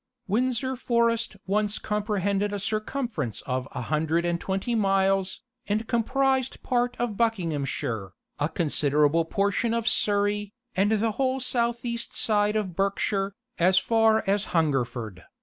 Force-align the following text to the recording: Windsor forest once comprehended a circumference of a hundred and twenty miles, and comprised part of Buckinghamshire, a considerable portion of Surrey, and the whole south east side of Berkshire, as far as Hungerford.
Windsor 0.27 0.75
forest 0.75 1.35
once 1.45 1.77
comprehended 1.77 2.51
a 2.51 2.57
circumference 2.59 3.41
of 3.41 3.67
a 3.71 3.81
hundred 3.81 4.25
and 4.25 4.41
twenty 4.41 4.73
miles, 4.73 5.41
and 5.67 5.85
comprised 5.87 6.63
part 6.63 6.97
of 6.97 7.17
Buckinghamshire, 7.17 8.13
a 8.39 8.49
considerable 8.49 9.25
portion 9.25 9.75
of 9.75 9.87
Surrey, 9.87 10.53
and 10.75 10.93
the 10.93 11.11
whole 11.11 11.39
south 11.39 11.85
east 11.85 12.15
side 12.17 12.55
of 12.55 12.75
Berkshire, 12.75 13.35
as 13.59 13.77
far 13.77 14.23
as 14.25 14.45
Hungerford. 14.45 15.21